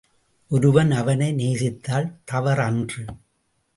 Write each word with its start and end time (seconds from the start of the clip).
ஒருவன் 0.51 0.91
அவனை 0.91 1.29
நேசித்தல் 1.33 2.09
தவறன்று. 2.31 3.05